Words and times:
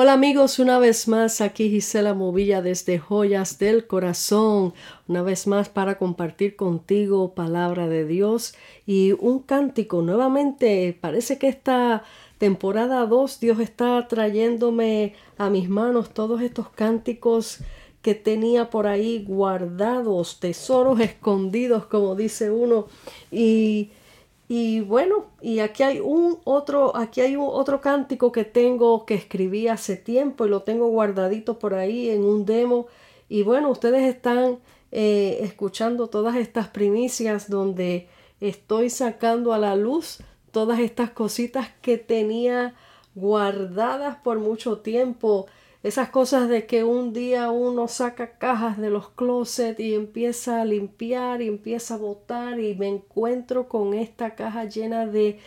Hola 0.00 0.12
amigos, 0.12 0.60
una 0.60 0.78
vez 0.78 1.08
más 1.08 1.40
aquí 1.40 1.70
Gisela 1.70 2.14
Movilla 2.14 2.62
desde 2.62 3.00
Joyas 3.00 3.58
del 3.58 3.88
Corazón, 3.88 4.72
una 5.08 5.22
vez 5.22 5.48
más 5.48 5.68
para 5.70 5.98
compartir 5.98 6.54
contigo 6.54 7.34
palabra 7.34 7.88
de 7.88 8.06
Dios 8.06 8.54
y 8.86 9.10
un 9.18 9.40
cántico. 9.40 10.00
Nuevamente 10.00 10.96
parece 11.00 11.36
que 11.36 11.48
esta 11.48 12.04
temporada 12.38 13.04
2 13.06 13.40
Dios 13.40 13.58
está 13.58 14.06
trayéndome 14.06 15.14
a 15.36 15.50
mis 15.50 15.68
manos 15.68 16.10
todos 16.10 16.42
estos 16.42 16.68
cánticos 16.68 17.58
que 18.00 18.14
tenía 18.14 18.70
por 18.70 18.86
ahí 18.86 19.24
guardados, 19.26 20.38
tesoros 20.38 21.00
escondidos, 21.00 21.86
como 21.86 22.14
dice 22.14 22.52
uno, 22.52 22.86
y 23.32 23.90
y 24.48 24.80
bueno, 24.80 25.26
y 25.42 25.58
aquí 25.58 25.82
hay 25.82 26.00
un 26.00 26.38
otro, 26.44 26.96
aquí 26.96 27.20
hay 27.20 27.36
un 27.36 27.48
otro 27.50 27.82
cántico 27.82 28.32
que 28.32 28.44
tengo 28.44 29.04
que 29.04 29.14
escribí 29.14 29.68
hace 29.68 29.96
tiempo 29.96 30.46
y 30.46 30.48
lo 30.48 30.62
tengo 30.62 30.88
guardadito 30.88 31.58
por 31.58 31.74
ahí 31.74 32.08
en 32.08 32.24
un 32.24 32.46
demo. 32.46 32.86
Y 33.28 33.42
bueno, 33.42 33.68
ustedes 33.68 34.02
están 34.04 34.58
eh, 34.90 35.40
escuchando 35.42 36.08
todas 36.08 36.36
estas 36.36 36.68
primicias 36.68 37.50
donde 37.50 38.08
estoy 38.40 38.88
sacando 38.88 39.52
a 39.52 39.58
la 39.58 39.76
luz 39.76 40.20
todas 40.50 40.80
estas 40.80 41.10
cositas 41.10 41.68
que 41.82 41.98
tenía 41.98 42.74
guardadas 43.14 44.16
por 44.16 44.38
mucho 44.38 44.78
tiempo 44.78 45.46
esas 45.82 46.10
cosas 46.10 46.48
de 46.48 46.66
que 46.66 46.82
un 46.82 47.12
día 47.12 47.50
uno 47.50 47.86
saca 47.88 48.38
cajas 48.38 48.78
de 48.78 48.90
los 48.90 49.10
closets 49.10 49.78
y 49.78 49.94
empieza 49.94 50.60
a 50.60 50.64
limpiar 50.64 51.40
y 51.40 51.48
empieza 51.48 51.94
a 51.94 51.98
botar 51.98 52.58
y 52.58 52.74
me 52.74 52.88
encuentro 52.88 53.68
con 53.68 53.94
esta 53.94 54.34
caja 54.34 54.64
llena 54.64 55.06
de 55.06 55.38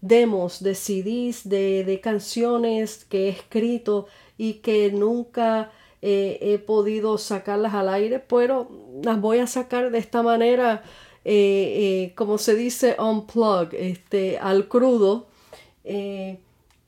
demos, 0.00 0.62
de 0.62 0.74
CDs, 0.74 1.48
de, 1.48 2.00
canciones 2.02 3.04
que 3.04 3.26
he 3.26 3.28
escrito 3.28 4.06
y 4.36 4.54
que 4.54 4.90
nunca 4.92 5.70
eh, 6.02 6.38
he 6.40 6.58
podido 6.58 7.16
sacarlas 7.18 7.74
al 7.74 7.88
aire, 7.88 8.18
pero 8.18 8.68
las 9.02 9.20
voy 9.20 9.38
a 9.38 9.46
sacar 9.46 9.90
de 9.90 9.98
esta 9.98 10.22
manera, 10.22 10.82
eh, 11.24 12.08
eh, 12.10 12.14
como 12.16 12.38
se 12.38 12.54
dice, 12.54 12.96
unplug, 12.98 13.68
este, 13.72 14.38
al 14.38 14.68
crudo. 14.68 15.28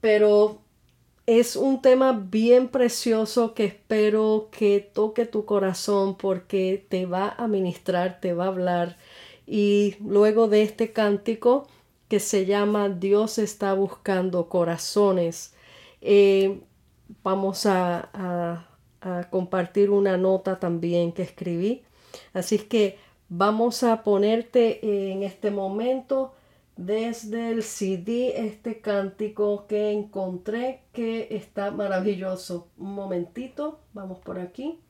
pero 0.00 0.58
es 1.28 1.56
un 1.56 1.82
tema 1.82 2.12
bien 2.12 2.68
precioso 2.68 3.52
que 3.52 3.66
espero 3.66 4.48
que 4.50 4.80
toque 4.80 5.26
tu 5.26 5.44
corazón 5.44 6.16
porque 6.16 6.86
te 6.88 7.04
va 7.04 7.28
a 7.36 7.46
ministrar, 7.48 8.18
te 8.18 8.32
va 8.32 8.46
a 8.46 8.48
hablar. 8.48 8.96
Y 9.46 9.96
luego 10.00 10.48
de 10.48 10.62
este 10.62 10.94
cántico 10.94 11.68
que 12.08 12.18
se 12.18 12.46
llama 12.46 12.88
Dios 12.88 13.36
está 13.36 13.74
buscando 13.74 14.48
corazones, 14.48 15.54
eh, 16.00 16.62
vamos 17.22 17.66
a, 17.66 18.66
a 19.02 19.28
compartir 19.28 19.90
una 19.90 20.16
nota 20.16 20.58
también 20.58 21.12
que 21.12 21.24
escribí. 21.24 21.82
Así 22.32 22.54
es 22.54 22.64
que 22.64 22.98
vamos 23.28 23.82
a 23.82 24.02
ponerte 24.02 25.12
en 25.12 25.22
este 25.22 25.50
momento 25.50 26.32
desde 26.78 27.50
el 27.50 27.64
CD 27.64 28.46
este 28.46 28.80
cántico 28.80 29.66
que 29.66 29.90
encontré 29.90 30.84
que 30.92 31.26
está 31.32 31.72
maravilloso. 31.72 32.70
Un 32.78 32.94
momentito, 32.94 33.80
vamos 33.92 34.20
por 34.20 34.38
aquí. 34.38 34.80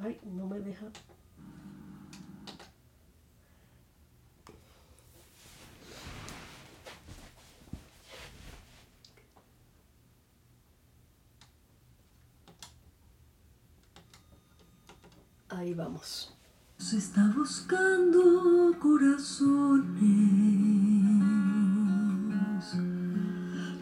Ay, 0.00 0.20
no 0.24 0.46
me 0.46 0.60
deja. 0.60 0.86
Ahí 15.50 15.72
vamos. 15.72 16.34
Se 16.76 16.98
está 16.98 17.32
buscando 17.34 18.76
corazones, 18.78 19.86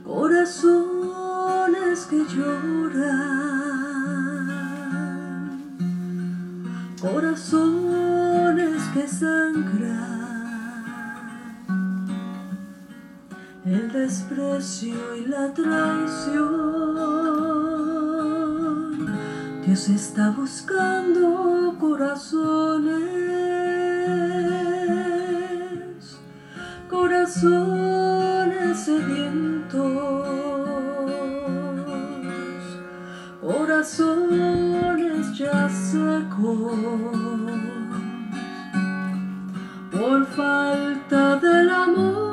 corazones 0.04 1.26
que 2.08 2.24
lloran, 2.24 3.16
corazones 7.00 8.82
que 8.94 9.08
sangran, 9.08 10.06
el 13.64 13.90
desprecio 13.92 15.16
y 15.16 15.26
la 15.26 15.52
traición. 15.52 16.76
Dios 19.66 19.88
está 19.88 20.30
buscando 20.30 21.55
corazones 27.26 28.78
sedientos, 28.78 29.82
corazones 33.40 34.56
ya 35.36 35.68
secos 35.68 36.78
por 39.90 40.24
falta 40.26 41.36
del 41.38 41.70
amor. 41.70 42.26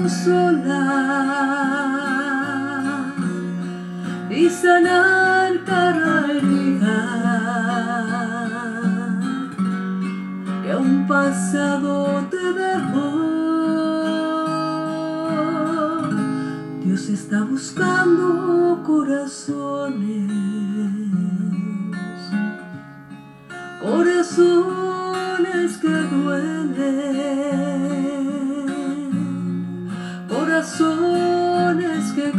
consolar 0.00 0.80
y 4.30 4.48
sanar 4.48 5.62
cada 5.64 6.26
herida 6.32 6.96
que 10.62 10.76
un 10.76 11.06
pasado 11.06 12.24
te 12.30 12.52
dejó. 12.52 13.10
Dios 16.82 17.08
está 17.08 17.42
buscando 17.44 18.82
corazones, 18.84 20.30
corazones 23.82 25.76
que 25.78 25.88
duelen. 25.88 27.29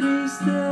triste 0.00 0.69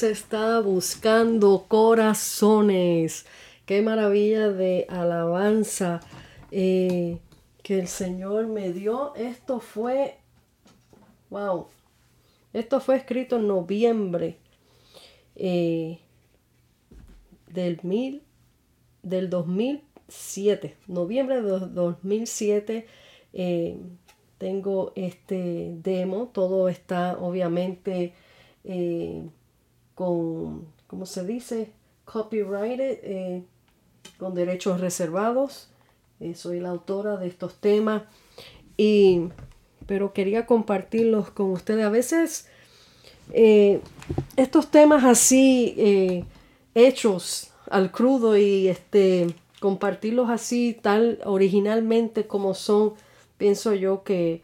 Dios 0.00 0.12
está 0.18 0.60
buscando 0.60 1.66
corazones. 1.68 3.26
Qué 3.66 3.82
maravilla 3.82 4.48
de 4.48 4.86
alabanza 4.88 6.00
eh, 6.50 7.18
que 7.62 7.80
el 7.80 7.86
Señor 7.86 8.46
me 8.46 8.72
dio. 8.72 9.14
Esto 9.14 9.60
fue, 9.60 10.16
wow, 11.28 11.66
esto 12.54 12.80
fue 12.80 12.96
escrito 12.96 13.36
en 13.36 13.46
noviembre 13.48 14.38
eh, 15.36 15.98
del 17.48 17.78
mil, 17.82 18.22
del 19.02 19.28
2007, 19.28 20.76
noviembre 20.86 21.42
de 21.42 21.42
dos- 21.42 21.74
2007. 21.74 22.86
eh, 23.34 23.76
tengo 24.38 24.92
este 24.96 25.74
demo, 25.82 26.28
todo 26.32 26.70
está 26.70 27.18
obviamente 27.20 28.14
con, 30.00 30.64
¿cómo 30.86 31.04
se 31.04 31.26
dice? 31.26 31.72
Copyrighted, 32.06 33.00
eh, 33.02 33.44
con 34.16 34.34
derechos 34.34 34.80
reservados. 34.80 35.68
Eh, 36.20 36.34
soy 36.34 36.58
la 36.58 36.70
autora 36.70 37.18
de 37.18 37.26
estos 37.26 37.56
temas 37.56 38.04
y 38.78 39.28
pero 39.84 40.14
quería 40.14 40.46
compartirlos 40.46 41.28
con 41.28 41.50
ustedes. 41.50 41.84
A 41.84 41.90
veces 41.90 42.48
eh, 43.34 43.82
estos 44.36 44.70
temas 44.70 45.04
así 45.04 46.24
hechos 46.74 47.50
al 47.70 47.92
crudo 47.92 48.38
y 48.38 48.68
este 48.68 49.26
compartirlos 49.60 50.30
así 50.30 50.78
tal 50.80 51.18
originalmente 51.26 52.26
como 52.26 52.54
son, 52.54 52.94
pienso 53.36 53.74
yo 53.74 54.02
que 54.02 54.40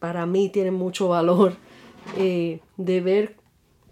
para 0.00 0.26
mí 0.26 0.48
tienen 0.48 0.74
mucho 0.74 1.06
valor 1.06 1.54
de 2.16 3.00
ver 3.00 3.43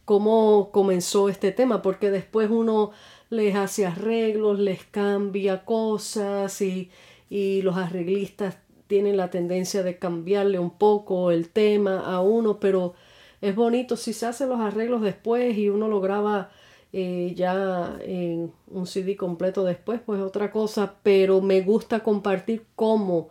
cómo 0.04 0.70
comenzó 0.72 1.28
este 1.28 1.52
tema, 1.52 1.82
porque 1.82 2.10
después 2.10 2.50
uno 2.50 2.90
les 3.30 3.54
hace 3.54 3.86
arreglos, 3.86 4.58
les 4.58 4.84
cambia 4.84 5.64
cosas 5.64 6.60
y, 6.60 6.90
y 7.30 7.62
los 7.62 7.76
arreglistas 7.76 8.58
tienen 8.86 9.16
la 9.16 9.30
tendencia 9.30 9.82
de 9.82 9.98
cambiarle 9.98 10.58
un 10.58 10.70
poco 10.70 11.30
el 11.30 11.48
tema 11.48 12.00
a 12.00 12.20
uno, 12.20 12.60
pero 12.60 12.94
es 13.40 13.54
bonito 13.54 13.96
si 13.96 14.12
se 14.12 14.26
hacen 14.26 14.48
los 14.50 14.60
arreglos 14.60 15.02
después 15.02 15.56
y 15.56 15.68
uno 15.70 15.88
lo 15.88 16.00
graba 16.00 16.50
eh, 16.92 17.32
ya 17.34 17.96
en 18.02 18.52
un 18.68 18.86
CD 18.86 19.16
completo 19.16 19.64
después, 19.64 20.00
pues 20.04 20.20
otra 20.20 20.50
cosa, 20.50 20.96
pero 21.02 21.40
me 21.40 21.62
gusta 21.62 22.00
compartir 22.00 22.66
cómo 22.76 23.30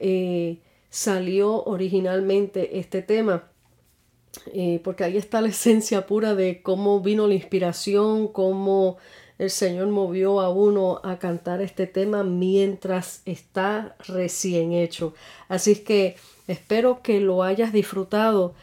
eh, 0.00 0.58
salió 0.90 1.62
originalmente 1.64 2.78
este 2.80 3.02
tema. 3.02 3.48
Eh, 4.52 4.80
porque 4.84 5.04
ahí 5.04 5.16
está 5.16 5.40
la 5.40 5.48
esencia 5.48 6.06
pura 6.06 6.34
de 6.34 6.62
cómo 6.62 7.00
vino 7.00 7.26
la 7.26 7.34
inspiración, 7.34 8.28
cómo 8.28 8.98
el 9.38 9.50
Señor 9.50 9.88
movió 9.88 10.40
a 10.40 10.48
uno 10.48 11.00
a 11.04 11.18
cantar 11.18 11.60
este 11.60 11.86
tema 11.86 12.22
mientras 12.22 13.22
está 13.26 13.96
recién 14.06 14.72
hecho. 14.72 15.14
Así 15.48 15.72
es 15.72 15.80
que 15.80 16.16
espero 16.46 17.02
que 17.02 17.20
lo 17.20 17.42
hayas 17.42 17.72
disfrutado 17.72 18.54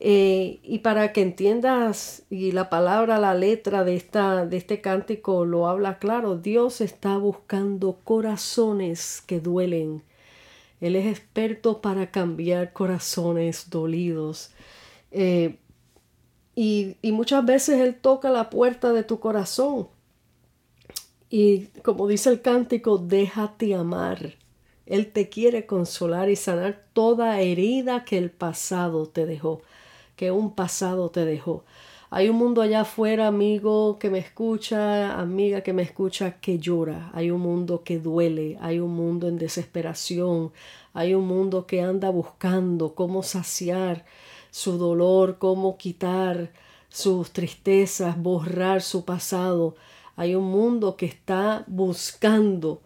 eh, 0.00 0.60
y 0.62 0.80
para 0.80 1.12
que 1.12 1.22
entiendas 1.22 2.24
y 2.28 2.52
la 2.52 2.68
palabra, 2.68 3.18
la 3.18 3.34
letra 3.34 3.84
de, 3.84 3.96
esta, 3.96 4.44
de 4.44 4.56
este 4.56 4.80
cántico 4.80 5.44
lo 5.44 5.66
habla 5.66 5.98
claro, 5.98 6.36
Dios 6.36 6.80
está 6.80 7.16
buscando 7.16 8.00
corazones 8.04 9.22
que 9.26 9.40
duelen. 9.40 10.02
Él 10.80 10.96
es 10.96 11.06
experto 11.06 11.80
para 11.80 12.10
cambiar 12.10 12.72
corazones 12.72 13.70
dolidos. 13.70 14.50
Eh, 15.16 15.58
y, 16.56 16.96
y 17.02 17.12
muchas 17.12 17.44
veces 17.44 17.80
Él 17.80 17.94
toca 17.94 18.30
la 18.30 18.50
puerta 18.50 18.92
de 18.92 19.04
tu 19.04 19.20
corazón. 19.20 19.88
Y 21.30 21.66
como 21.82 22.06
dice 22.06 22.30
el 22.30 22.42
cántico, 22.42 22.98
déjate 22.98 23.74
amar. 23.74 24.34
Él 24.86 25.12
te 25.12 25.28
quiere 25.28 25.66
consolar 25.66 26.28
y 26.28 26.36
sanar 26.36 26.84
toda 26.92 27.40
herida 27.40 28.04
que 28.04 28.18
el 28.18 28.30
pasado 28.30 29.06
te 29.06 29.24
dejó, 29.24 29.62
que 30.16 30.30
un 30.30 30.54
pasado 30.54 31.10
te 31.10 31.24
dejó. 31.24 31.64
Hay 32.10 32.28
un 32.28 32.36
mundo 32.36 32.60
allá 32.62 32.82
afuera, 32.82 33.26
amigo 33.26 33.98
que 33.98 34.10
me 34.10 34.18
escucha, 34.18 35.18
amiga 35.18 35.62
que 35.62 35.72
me 35.72 35.82
escucha, 35.82 36.38
que 36.38 36.58
llora. 36.58 37.10
Hay 37.14 37.30
un 37.30 37.40
mundo 37.40 37.82
que 37.82 37.98
duele, 37.98 38.56
hay 38.60 38.78
un 38.78 38.94
mundo 38.94 39.26
en 39.26 39.38
desesperación, 39.38 40.52
hay 40.92 41.14
un 41.14 41.26
mundo 41.26 41.66
que 41.66 41.80
anda 41.80 42.10
buscando 42.10 42.94
cómo 42.94 43.22
saciar 43.22 44.04
su 44.54 44.78
dolor, 44.78 45.38
cómo 45.40 45.76
quitar 45.76 46.52
sus 46.88 47.32
tristezas, 47.32 48.16
borrar 48.16 48.82
su 48.82 49.04
pasado. 49.04 49.74
Hay 50.14 50.36
un 50.36 50.44
mundo 50.44 50.96
que 50.96 51.06
está 51.06 51.64
buscando, 51.66 52.80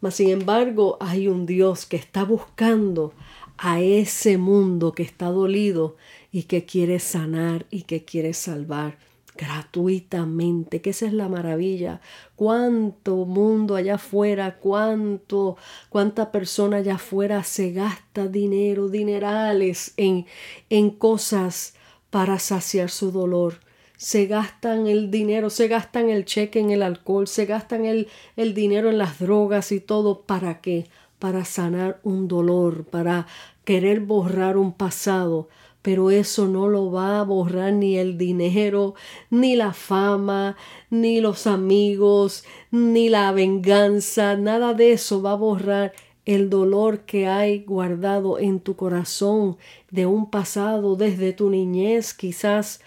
mas 0.00 0.16
sin 0.16 0.30
embargo 0.30 0.96
hay 0.98 1.28
un 1.28 1.46
Dios 1.46 1.86
que 1.86 1.96
está 1.96 2.24
buscando 2.24 3.12
a 3.56 3.80
ese 3.80 4.36
mundo 4.36 4.94
que 4.94 5.04
está 5.04 5.26
dolido 5.26 5.94
y 6.32 6.42
que 6.42 6.64
quiere 6.64 6.98
sanar 6.98 7.66
y 7.70 7.82
que 7.82 8.04
quiere 8.04 8.34
salvar 8.34 8.98
gratuitamente, 9.36 10.80
que 10.80 10.90
esa 10.90 11.06
es 11.06 11.12
la 11.12 11.28
maravilla. 11.28 12.00
Cuánto 12.36 13.24
mundo 13.24 13.76
allá 13.76 13.94
afuera, 13.94 14.58
cuánto, 14.58 15.56
cuánta 15.88 16.30
persona 16.30 16.78
allá 16.78 16.96
afuera 16.96 17.42
se 17.44 17.72
gasta 17.72 18.28
dinero, 18.28 18.88
dinerales 18.88 19.94
en, 19.96 20.26
en 20.70 20.90
cosas 20.90 21.74
para 22.10 22.38
saciar 22.38 22.90
su 22.90 23.10
dolor. 23.10 23.60
Se 23.96 24.26
gastan 24.26 24.86
el 24.86 25.10
dinero, 25.10 25.48
se 25.48 25.68
gastan 25.68 26.10
el 26.10 26.24
cheque 26.24 26.58
en 26.58 26.70
el 26.70 26.82
alcohol, 26.82 27.28
se 27.28 27.46
gastan 27.46 27.84
el, 27.84 28.08
el 28.36 28.52
dinero 28.52 28.90
en 28.90 28.98
las 28.98 29.18
drogas 29.18 29.72
y 29.72 29.80
todo. 29.80 30.22
¿Para 30.22 30.60
qué? 30.60 30.88
Para 31.18 31.44
sanar 31.44 32.00
un 32.02 32.26
dolor, 32.26 32.84
para 32.84 33.26
querer 33.64 34.00
borrar 34.00 34.56
un 34.56 34.72
pasado 34.72 35.48
pero 35.82 36.10
eso 36.10 36.46
no 36.46 36.68
lo 36.68 36.90
va 36.90 37.20
a 37.20 37.24
borrar 37.24 37.72
ni 37.72 37.98
el 37.98 38.16
dinero, 38.16 38.94
ni 39.30 39.56
la 39.56 39.72
fama, 39.72 40.56
ni 40.90 41.20
los 41.20 41.46
amigos, 41.46 42.44
ni 42.70 43.08
la 43.08 43.32
venganza, 43.32 44.36
nada 44.36 44.74
de 44.74 44.92
eso 44.92 45.20
va 45.20 45.32
a 45.32 45.36
borrar 45.36 45.92
el 46.24 46.50
dolor 46.50 47.00
que 47.00 47.26
hay 47.26 47.64
guardado 47.64 48.38
en 48.38 48.60
tu 48.60 48.76
corazón 48.76 49.56
de 49.90 50.06
un 50.06 50.30
pasado 50.30 50.94
desde 50.94 51.32
tu 51.32 51.50
niñez 51.50 52.14
quizás, 52.14 52.80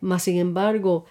mas 0.00 0.22
sin 0.22 0.38
embargo, 0.38 1.04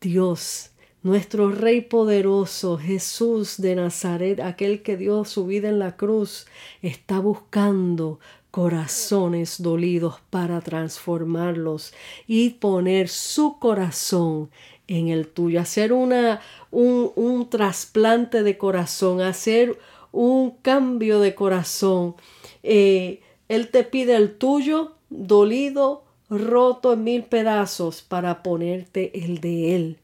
Dios, 0.00 0.72
nuestro 1.02 1.50
Rey 1.50 1.80
poderoso, 1.80 2.76
Jesús 2.76 3.60
de 3.60 3.76
Nazaret, 3.76 4.40
aquel 4.40 4.82
que 4.82 4.96
dio 4.96 5.24
su 5.24 5.46
vida 5.46 5.68
en 5.68 5.78
la 5.78 5.96
cruz, 5.96 6.46
está 6.82 7.18
buscando 7.18 8.20
corazones 8.52 9.62
dolidos 9.62 10.20
para 10.30 10.60
transformarlos 10.60 11.94
y 12.28 12.50
poner 12.50 13.08
su 13.08 13.58
corazón 13.58 14.50
en 14.86 15.08
el 15.08 15.26
tuyo, 15.26 15.58
hacer 15.58 15.92
una, 15.92 16.42
un, 16.70 17.12
un 17.16 17.48
trasplante 17.48 18.42
de 18.42 18.58
corazón, 18.58 19.22
hacer 19.22 19.78
un 20.12 20.50
cambio 20.50 21.18
de 21.18 21.34
corazón. 21.34 22.14
Eh, 22.62 23.22
él 23.48 23.70
te 23.70 23.84
pide 23.84 24.16
el 24.16 24.36
tuyo 24.36 24.96
dolido, 25.08 26.04
roto 26.28 26.92
en 26.92 27.04
mil 27.04 27.22
pedazos 27.24 28.02
para 28.02 28.42
ponerte 28.42 29.24
el 29.24 29.40
de 29.40 29.74
Él 29.74 29.98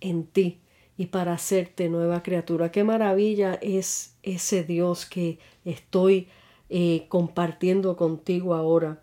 en 0.00 0.24
ti 0.24 0.58
y 0.96 1.06
para 1.06 1.34
hacerte 1.34 1.90
nueva 1.90 2.22
criatura. 2.22 2.70
Qué 2.72 2.82
maravilla 2.82 3.58
es 3.60 4.14
ese 4.22 4.64
Dios 4.64 5.04
que 5.04 5.38
estoy 5.66 6.28
eh, 6.70 7.06
compartiendo 7.08 7.96
contigo 7.96 8.54
ahora. 8.54 9.02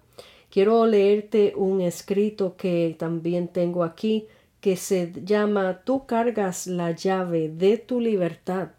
Quiero 0.50 0.86
leerte 0.88 1.54
un 1.56 1.82
escrito 1.82 2.56
que 2.56 2.96
también 2.98 3.50
tengo 3.50 3.84
aquí 3.84 4.28
que 4.62 4.76
se 4.76 5.14
llama 5.24 5.82
Tú 5.84 6.06
cargas 6.06 6.68
la 6.68 6.92
llave 6.92 7.50
de 7.50 7.78
tu 7.78 8.00
libertad. 8.00 8.70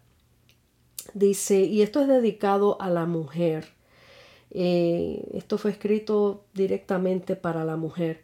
Dice, 1.13 1.61
y 1.61 1.81
esto 1.81 2.01
es 2.01 2.07
dedicado 2.07 2.81
a 2.81 2.89
la 2.89 3.05
mujer. 3.05 3.69
Eh, 4.51 5.27
esto 5.33 5.57
fue 5.57 5.71
escrito 5.71 6.45
directamente 6.53 7.35
para 7.35 7.63
la 7.65 7.77
mujer. 7.77 8.23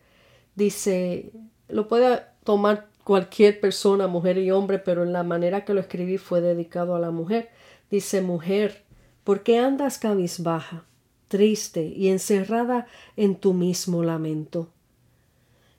Dice, 0.55 1.31
lo 1.67 1.87
puede 1.87 2.21
tomar 2.43 2.89
cualquier 3.03 3.59
persona, 3.59 4.07
mujer 4.07 4.37
y 4.37 4.51
hombre, 4.51 4.79
pero 4.79 5.03
en 5.03 5.13
la 5.13 5.23
manera 5.23 5.65
que 5.65 5.73
lo 5.73 5.79
escribí 5.79 6.17
fue 6.17 6.41
dedicado 6.41 6.95
a 6.95 6.99
la 6.99 7.11
mujer. 7.11 7.49
Dice, 7.91 8.21
mujer, 8.21 8.84
¿por 9.25 9.43
qué 9.43 9.57
andas 9.57 9.97
cabizbaja, 9.97 10.85
triste 11.27 11.83
y 11.85 12.07
encerrada 12.07 12.87
en 13.17 13.35
tu 13.35 13.53
mismo 13.53 14.01
lamento? 14.03 14.69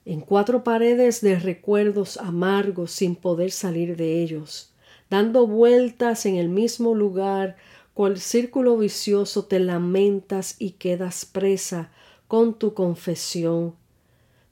En 0.04 0.20
cuatro 0.20 0.62
paredes 0.62 1.22
de 1.22 1.38
recuerdos 1.38 2.18
amargos 2.18 2.90
sin 2.92 3.16
poder 3.16 3.50
salir 3.50 3.96
de 3.96 4.22
ellos, 4.22 4.74
dando 5.08 5.46
vueltas 5.46 6.26
en 6.26 6.36
el 6.36 6.50
mismo 6.50 6.94
lugar, 6.94 7.56
cual 7.94 8.18
círculo 8.18 8.76
vicioso 8.76 9.46
te 9.46 9.58
lamentas 9.58 10.56
y 10.58 10.72
quedas 10.72 11.24
presa 11.24 11.90
con 12.28 12.58
tu 12.58 12.74
confesión, 12.74 13.74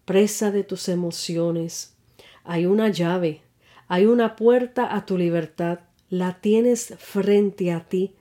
presa 0.05 0.51
de 0.51 0.65
tus 0.65 0.89
emociones. 0.89 1.95
Hay 2.45 2.67
una 2.67 2.89
llave, 2.89 3.43
hay 3.89 4.07
una 4.07 4.37
puerta 4.37 4.95
a 4.95 5.05
tu 5.05 5.19
libertad, 5.19 5.81
la 6.09 6.41
tienes 6.41 6.95
frente 6.99 7.73
a 7.73 7.89
ti. 7.89 8.15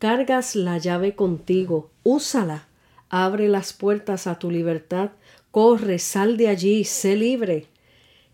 Cargas 0.00 0.56
la 0.56 0.78
llave 0.78 1.14
contigo, 1.14 1.90
úsala, 2.04 2.68
abre 3.10 3.48
las 3.48 3.74
puertas 3.74 4.26
a 4.26 4.38
tu 4.38 4.50
libertad, 4.50 5.10
corre, 5.50 5.98
sal 5.98 6.38
de 6.38 6.48
allí, 6.48 6.84
sé 6.84 7.16
libre. 7.16 7.66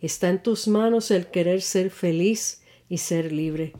Está 0.01 0.29
en 0.29 0.41
tus 0.41 0.69
manos 0.69 1.11
el 1.11 1.27
querer 1.27 1.61
ser 1.63 1.91
feliz 1.91 2.63
y 2.89 2.99
ser 2.99 3.33
libre. 3.33 3.73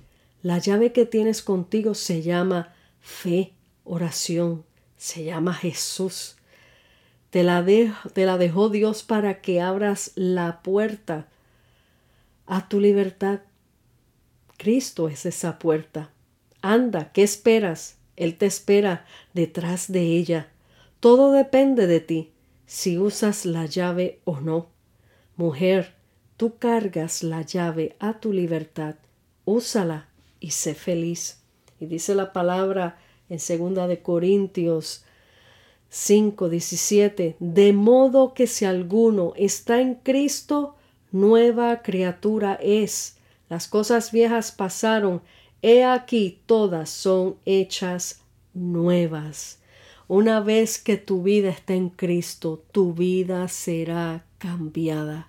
La 0.43 0.59
llave 0.59 0.91
que 0.91 1.07
tienes 1.07 1.43
contigo 1.43 1.95
se 1.95 2.23
llama 2.23 2.75
fe, 2.99 3.53
oración, 3.85 4.65
se 4.97 5.23
llama 5.23 5.55
Jesús. 5.55 6.39
Te 7.31 7.45
la, 7.45 7.65
te 7.65 8.27
la 8.27 8.37
dejó 8.37 8.69
Dios 8.69 9.05
para 9.05 9.41
que 9.41 9.61
abras 9.61 10.11
la 10.17 10.61
puerta 10.61 11.29
a 12.47 12.69
tu 12.69 12.81
libertad. 12.81 13.43
Cristo 14.57 15.09
es 15.09 15.25
esa 15.25 15.61
puerta. 15.61 16.11
Anda, 16.73 17.13
¿qué 17.13 17.23
esperas? 17.23 17.97
Él 18.17 18.37
te 18.37 18.47
espera 18.47 19.05
detrás 19.35 19.93
de 19.93 20.03
ella. 20.03 20.49
Todo 21.01 21.31
depende 21.31 21.87
de 21.87 22.01
ti, 22.01 22.33
si 22.67 22.99
usas 22.99 23.47
la 23.47 23.67
llave 23.67 24.21
o 24.25 24.41
no. 24.41 24.67
Mujer, 25.37 25.95
tú 26.37 26.59
cargas 26.59 27.23
la 27.23 27.43
llave 27.43 27.95
a 28.01 28.19
tu 28.19 28.33
libertad. 28.33 28.97
Úsala 29.45 30.09
y 30.41 30.51
sé 30.51 30.75
feliz. 30.75 31.41
Y 31.79 31.87
dice 31.87 32.15
la 32.15 32.33
palabra 32.33 32.99
en 33.29 33.39
segunda 33.39 33.87
de 33.87 34.03
Corintios 34.03 35.05
5, 35.91 36.49
17, 36.49 37.37
de 37.39 37.73
modo 37.73 38.35
que 38.35 38.49
si 38.49 38.65
alguno 38.65 39.35
está 39.37 39.81
en 39.81 39.95
Cristo, 39.95 40.75
nueva 41.13 41.83
criatura 41.83 42.59
es. 42.61 43.19
Las 43.49 43.69
cosas 43.69 44.11
viejas 44.11 44.51
pasaron, 44.51 45.23
he 45.63 45.85
aquí 45.85 46.41
todas 46.47 46.91
son 46.91 47.37
hechas 47.45 48.23
nuevas. 48.55 49.61
Una 50.09 50.41
vez 50.41 50.79
que 50.79 50.97
tu 50.97 51.23
vida 51.23 51.51
está 51.51 51.75
en 51.75 51.91
Cristo, 51.91 52.63
tu 52.73 52.93
vida 52.95 53.49
será 53.49 54.25
cambiada. 54.39 55.29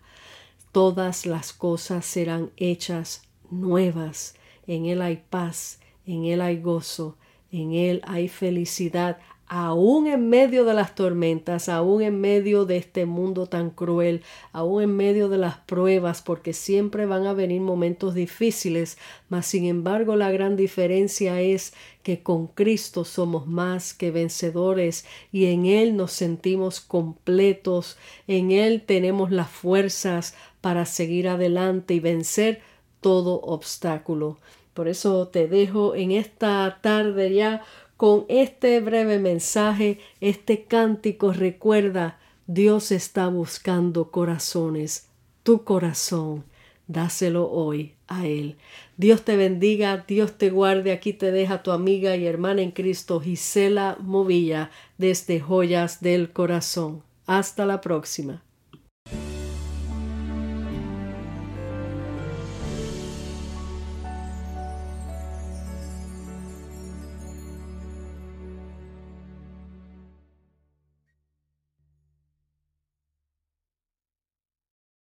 Todas 0.72 1.26
las 1.26 1.54
cosas 1.54 2.06
serán 2.06 2.52
hechas 2.58 3.24
nuevas. 3.50 4.36
En 4.68 4.86
Él 4.86 5.02
hay 5.02 5.24
paz, 5.30 5.80
en 6.06 6.26
Él 6.26 6.42
hay 6.42 6.60
gozo, 6.62 7.18
en 7.52 7.74
Él 7.74 8.02
hay 8.06 8.28
felicidad, 8.28 9.18
aún 9.48 10.08
en 10.08 10.30
medio 10.30 10.66
de 10.66 10.74
las 10.74 10.94
tormentas, 10.94 11.70
aún 11.70 12.02
en 12.02 12.20
medio 12.20 12.66
de 12.66 12.78
este 12.78 13.06
mundo 13.06 13.48
tan 13.48 13.70
cruel, 13.70 14.24
aún 14.52 14.84
en 14.84 14.96
medio 14.96 15.30
de 15.30 15.38
las 15.38 15.58
pruebas, 15.58 16.22
porque 16.22 16.54
siempre 16.54 17.06
van 17.06 17.26
a 17.26 17.34
venir 17.34 17.62
momentos 17.62 18.14
difíciles, 18.14 18.98
mas 19.30 19.46
sin 19.46 19.66
embargo 19.66 20.16
la 20.16 20.32
gran 20.32 20.58
diferencia 20.58 21.40
es 21.42 21.74
que 22.04 22.24
con 22.24 22.48
Cristo 22.48 23.06
somos 23.06 23.48
más 23.48 23.94
que 23.94 24.12
vencedores 24.12 25.06
y 25.32 25.46
en 25.46 25.66
Él 25.66 25.96
nos 25.96 26.12
sentimos 26.12 26.82
completos, 26.82 27.98
en 28.28 28.52
Él 28.52 28.84
tenemos 28.86 29.32
las 29.32 29.50
fuerzas 29.50 30.36
para 30.60 30.86
seguir 30.86 31.30
adelante 31.30 31.94
y 31.94 32.00
vencer 32.02 32.62
todo 33.00 33.40
obstáculo. 33.42 34.38
Por 34.74 34.88
eso 34.88 35.30
te 35.30 35.48
dejo 35.48 35.96
en 35.96 36.12
esta 36.12 36.80
tarde 36.82 37.34
ya 37.34 37.64
con 37.98 38.26
este 38.30 38.80
breve 38.80 39.20
mensaje, 39.20 40.00
este 40.22 40.64
cántico. 40.64 41.34
Recuerda, 41.34 42.20
Dios 42.46 42.92
está 42.92 43.28
buscando 43.28 44.12
corazones. 44.12 45.10
Tu 45.44 45.64
corazón, 45.64 46.46
dáselo 46.88 47.50
hoy 47.50 47.96
a 48.08 48.26
Él. 48.26 48.56
Dios 48.96 49.24
te 49.24 49.36
bendiga, 49.36 50.06
Dios 50.08 50.38
te 50.38 50.50
guarde. 50.52 50.92
Aquí 50.92 51.12
te 51.12 51.32
deja 51.32 51.64
tu 51.64 51.72
amiga 51.72 52.16
y 52.16 52.26
hermana 52.26 52.62
en 52.62 52.72
Cristo, 52.72 53.20
Gisela 53.20 53.98
Movilla, 54.00 54.72
desde 54.98 55.40
Joyas 55.40 56.02
del 56.02 56.32
Corazón. 56.32 57.04
Hasta 57.26 57.66
la 57.66 57.82
próxima. 57.82 58.44